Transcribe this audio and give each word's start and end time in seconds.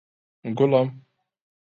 گوڵم! 0.57 0.87